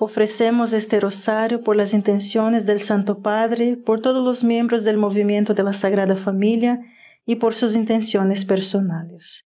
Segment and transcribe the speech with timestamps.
[0.00, 5.54] Ofrecemos este rosario por las intenciones del Santo Padre, por todos los miembros del movimiento
[5.54, 6.80] de la Sagrada Familia
[7.24, 9.44] y por sus intenciones personales.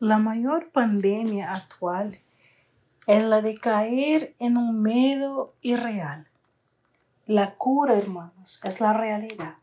[0.00, 2.18] La mayor pandemia actual
[3.06, 6.26] es la de caer en un miedo irreal.
[7.26, 9.54] La cura, hermanos, es la realidad.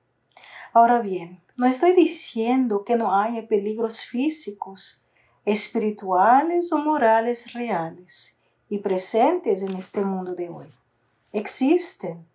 [0.72, 5.04] Ahora bien, no estoy diciendo que no haya peligros físicos,
[5.44, 8.38] espirituales o morales reales
[8.72, 10.66] y presentes en este mundo de hoy.
[11.34, 12.26] Existen.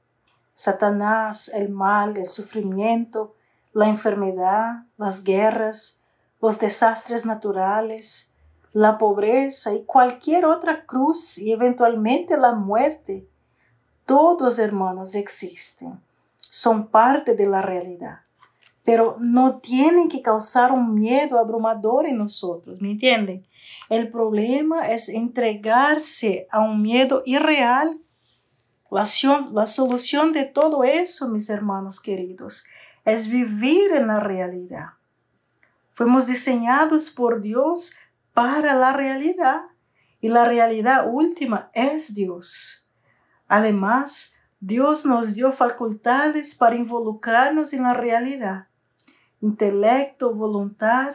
[0.55, 3.35] Satanás, el mal, el sufrimiento,
[3.73, 6.03] la enfermedad, las guerras,
[6.43, 8.35] los desastres naturales,
[8.75, 13.27] la pobreza y cualquier otra cruz y eventualmente la muerte.
[14.05, 15.99] Todos hermanos existen,
[16.39, 18.21] son parte de la realidad,
[18.87, 23.45] pero no tienen que causar un miedo abrumador en nosotros, ¿me entienden?
[23.91, 27.99] El problema es entregarse a un miedo irreal.
[28.89, 29.05] La,
[29.67, 32.65] solución de todo eso, mis hermanos queridos,
[33.05, 34.91] es vivir en la realidad.
[35.93, 37.97] Fuimos diseñados por Dios
[38.35, 39.63] para la realidad
[40.21, 42.87] y la realidad última es Dios.
[43.49, 48.69] Además, Dios nos dio facultades para involucrarnos en la realidad.
[49.47, 51.15] Intelecto, voluntad,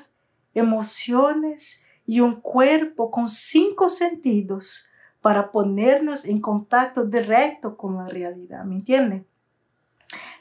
[0.54, 4.88] emociones y un cuerpo con cinco sentidos
[5.20, 9.26] para ponernos en contacto directo con la realidad, ¿me entiende?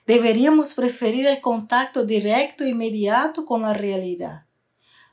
[0.07, 4.45] Deberíamos preferir el contacto directo e inmediato con la realidad.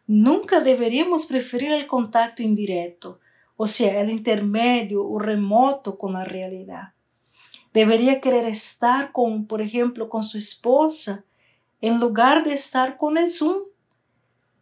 [0.06, 3.20] Nunca deberíamos preferir el contacto indirecto,
[3.56, 6.94] o sea, el intermedio o remoto con la realidad.
[7.74, 11.24] Debería querer estar con, por ejemplo, con su esposa
[11.82, 13.58] en lugar de estar con el Zoom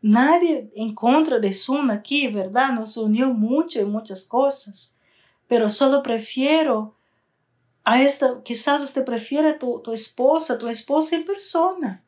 [0.08, 2.74] Nadie en contra de Zoom aquí, ¿verdad?
[2.74, 4.94] Nos unió mucho en muchas cosas,
[5.48, 6.96] pero solo prefiero
[7.84, 12.04] a esta, quizás usted prefiere a tu, tu esposa, tu esposa en persona.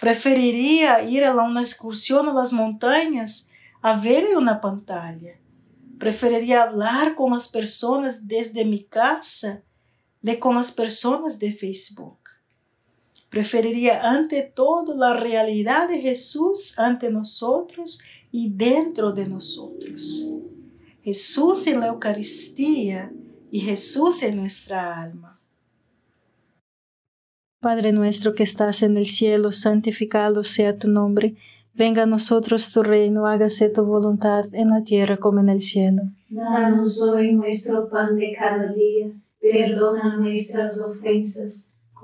[0.00, 3.50] Preferiría ir a una excursión a las montañas
[3.82, 5.38] a ver una pantalla.
[5.98, 9.62] Preferiría hablar con las personas desde mi casa
[10.22, 12.25] de con las personas de Facebook.
[13.36, 18.02] Preferiría ante todo la realidad de Jesús ante nosotros
[18.32, 20.26] y dentro de nosotros.
[21.02, 23.12] Jesús en la Eucaristía
[23.50, 25.38] y Jesús en nuestra alma.
[27.60, 31.34] Padre nuestro que estás en el cielo, santificado sea tu nombre.
[31.74, 36.04] Venga a nosotros tu reino, hágase tu voluntad en la tierra como en el cielo.
[36.30, 41.75] Danos hoy nuestro pan de cada día, perdona nuestras ofensas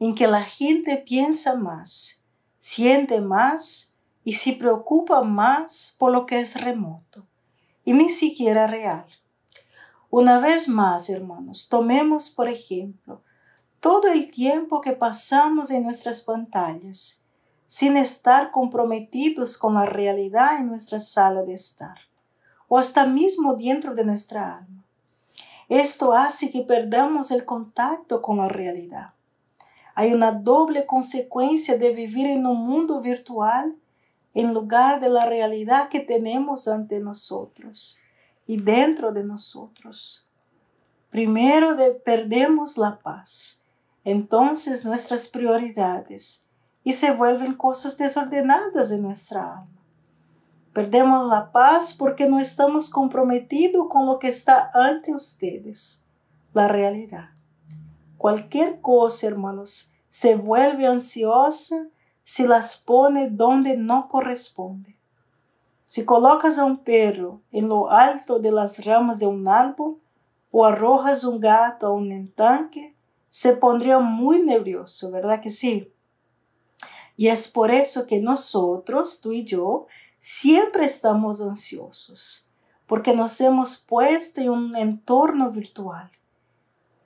[0.00, 2.22] en que la gente piensa más,
[2.58, 3.94] siente más
[4.24, 7.26] y se preocupa más por lo que es remoto
[7.84, 9.04] y ni siquiera real.
[10.08, 13.20] Una vez más, hermanos, tomemos por ejemplo
[13.78, 17.24] todo el tiempo que pasamos en nuestras pantallas
[17.66, 21.98] sin estar comprometidos con la realidad en nuestra sala de estar
[22.68, 24.82] o hasta mismo dentro de nuestra alma.
[25.68, 29.12] Esto hace que perdamos el contacto con la realidad
[30.00, 33.76] hay una doble consecuencia de vivir en un mundo virtual
[34.32, 37.98] en lugar de la realidad que tenemos ante nosotros
[38.46, 40.26] y dentro de nosotros.
[41.10, 43.66] Primero de, perdemos la paz,
[44.02, 46.48] entonces nuestras prioridades
[46.82, 49.82] y se vuelven cosas desordenadas en nuestra alma.
[50.72, 56.06] Perdemos la paz porque no estamos comprometidos con lo que está ante ustedes,
[56.54, 57.32] la realidad.
[58.20, 61.86] Cualquier cosa, hermanos, se vuelve ansiosa
[62.24, 64.96] si las pone donde no corresponde.
[65.86, 69.98] Si colocas a un perro en lo alto de las ramas de un árbol
[70.50, 72.94] o arrojas un gato a un estanque,
[73.30, 75.92] se pondría muy nervioso, ¿verdad que sí?
[77.16, 79.86] Y es por eso que nosotros, tú y yo,
[80.18, 82.48] siempre estamos ansiosos,
[82.86, 86.10] porque nos hemos puesto en un entorno virtual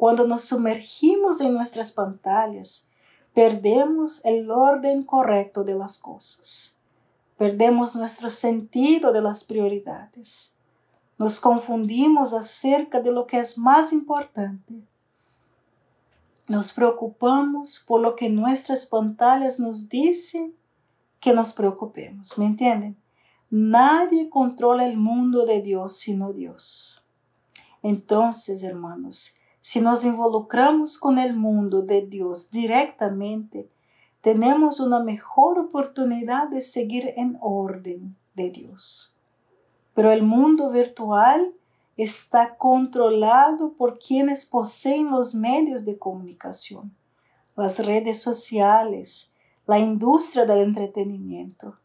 [0.00, 2.88] cuando nos sumergimos en nuestras pantallas,
[3.34, 6.78] perdemos el orden correcto de las cosas.
[7.36, 10.56] Perdemos nuestro sentido de las prioridades.
[11.18, 14.72] Nos confundimos acerca de lo que es más importante.
[16.48, 20.54] Nos preocupamos por lo que nuestras pantallas nos dicen
[21.20, 22.38] que nos preocupemos.
[22.38, 22.96] ¿Me entienden?
[23.50, 27.04] Nadie controla el mundo de Dios sino Dios.
[27.82, 29.36] Entonces, hermanos,
[29.70, 33.70] si nos involucramos con el mundo de Dios directamente,
[34.20, 39.14] tenemos una mejor oportunidad de seguir en orden de Dios.
[39.94, 41.52] Pero el mundo virtual
[41.96, 46.92] está controlado por quienes poseen los medios de comunicación,
[47.54, 49.36] las redes sociales,
[49.68, 51.76] la industria del entretenimiento.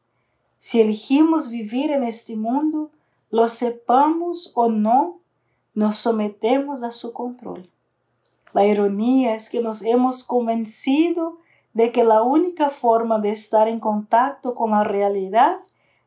[0.58, 2.90] Si elegimos vivir en este mundo,
[3.30, 5.20] lo sepamos o no,
[5.76, 7.70] nos sometemos a su control.
[8.56, 11.40] La ironía es que nos hemos convencido
[11.74, 15.58] de que la única forma de estar en contacto con la realidad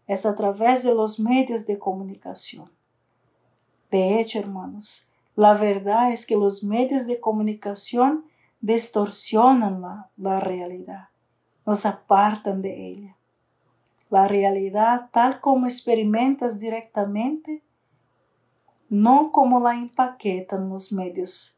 [0.07, 2.71] es a través de los medios de comunicación.
[3.91, 8.25] De hecho, hermanos, la verdad es que los medios de comunicación
[8.63, 11.09] distorsionan la, la realidad,
[11.67, 13.17] nos apartan de ella.
[14.09, 17.63] La realidad tal como experimentas directamente
[18.89, 21.58] no como la empaquetan los medios,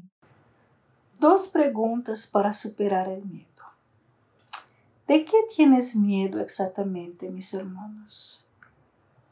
[1.21, 3.45] Dos preguntas para superar el miedo.
[5.07, 8.43] ¿De qué tienes miedo exactamente, mis hermanos?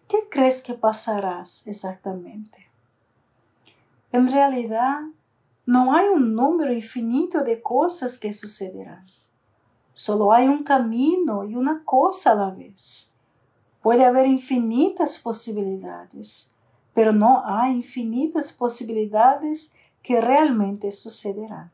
[0.08, 2.68] ¿Qué crees que pasarás exactamente?
[4.12, 5.00] En realidad,
[5.66, 9.08] no hay un número infinito de cosas que sucederán.
[9.96, 13.16] Solo hay un camino y una cosa a la vez.
[13.82, 16.54] Puede haber infinitas posibilidades,
[16.94, 19.74] pero no hay infinitas posibilidades
[20.04, 21.72] que realmente sucederán.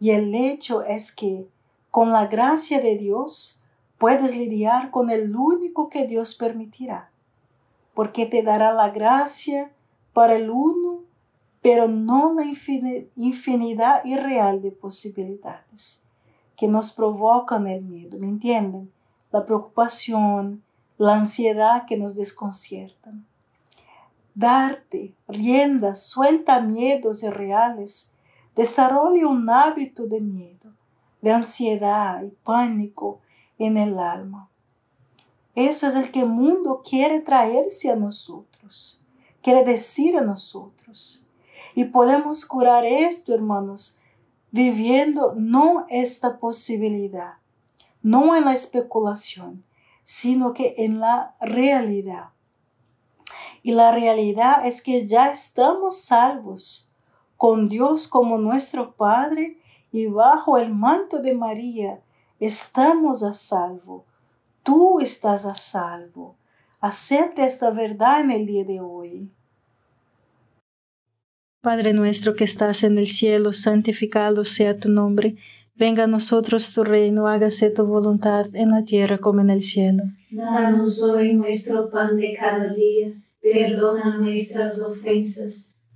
[0.00, 1.46] Y el hecho es que
[1.90, 3.62] con la gracia de Dios
[3.98, 7.10] puedes lidiar con el único que Dios permitirá,
[7.94, 9.70] porque te dará la gracia
[10.12, 11.00] para el uno,
[11.62, 12.44] pero no la
[13.16, 16.04] infinidad irreal de posibilidades
[16.56, 18.90] que nos provocan el miedo, ¿me entienden?
[19.30, 20.62] La preocupación,
[20.98, 23.26] la ansiedad que nos desconciertan.
[24.34, 28.12] Darte rienda suelta miedos irreales
[28.56, 30.72] desarrolle un hábito de miedo,
[31.20, 33.20] de ansiedad y pánico
[33.58, 34.48] en el alma.
[35.54, 39.02] Eso es el que el mundo quiere traerse a nosotros,
[39.42, 41.24] quiere decir a nosotros.
[41.74, 44.00] Y podemos curar esto, hermanos,
[44.50, 47.34] viviendo no esta posibilidad,
[48.02, 49.64] no en la especulación,
[50.04, 52.30] sino que en la realidad.
[53.62, 56.85] Y la realidad es que ya estamos salvos
[57.36, 59.58] con Dios como nuestro Padre
[59.92, 62.00] y bajo el manto de María
[62.40, 64.04] estamos a salvo.
[64.62, 66.36] Tú estás a salvo.
[66.80, 69.30] Acepta esta verdad en el día de hoy.
[71.62, 75.36] Padre nuestro que estás en el cielo, santificado sea tu nombre.
[75.74, 80.04] Venga a nosotros tu reino, hágase tu voluntad en la tierra como en el cielo.
[80.30, 83.12] Danos hoy nuestro pan de cada día.
[83.40, 85.75] Perdona nuestras ofensas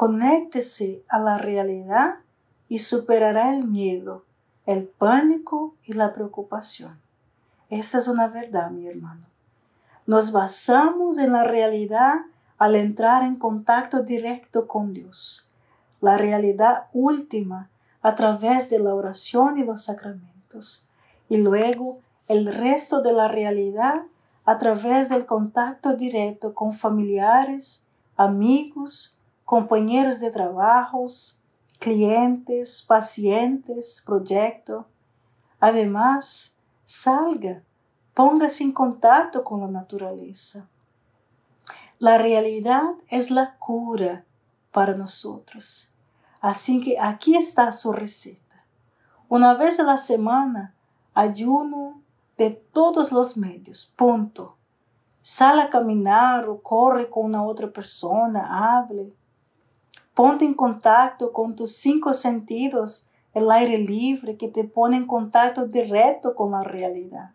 [0.00, 2.14] Conéctese a la realidad
[2.70, 4.24] y superará el miedo,
[4.64, 6.98] el pánico y la preocupación.
[7.68, 9.26] Esta es una verdad, mi hermano.
[10.06, 12.14] Nos basamos en la realidad
[12.56, 15.50] al entrar en contacto directo con Dios,
[16.00, 17.68] la realidad última
[18.00, 20.88] a través de la oración y los sacramentos,
[21.28, 24.04] y luego el resto de la realidad
[24.46, 27.86] a través del contacto directo con familiares,
[28.16, 29.19] amigos,
[29.50, 31.40] compañeros de trabajos,
[31.80, 34.86] clientes, pacientes, proyecto.
[35.58, 37.60] Además, salga,
[38.14, 40.68] póngase en contacto con la naturaleza.
[41.98, 44.24] La realidad es la cura
[44.70, 45.90] para nosotros.
[46.40, 48.64] Así que aquí está su receta.
[49.28, 50.74] Una vez a la semana,
[51.12, 52.00] ayuno
[52.38, 54.54] de todos los medios, punto.
[55.22, 59.12] Sal a caminar o corre con una otra persona, hable.
[60.20, 65.66] Ponte en contacto con tus cinco sentidos, el aire libre que te pone en contacto
[65.66, 67.30] directo con la realidad.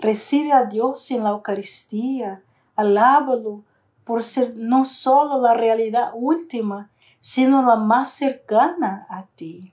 [0.00, 2.42] Recibe a Dios en la Eucaristía,
[2.74, 3.62] alábalo
[4.02, 9.72] por ser no solo la realidad última, sino la más cercana a ti.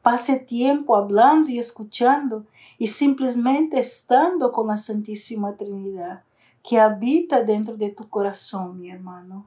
[0.00, 2.44] Pase tiempo hablando y escuchando
[2.78, 6.22] y simplemente estando con la Santísima Trinidad
[6.62, 9.46] que habita dentro de tu corazón, mi hermano.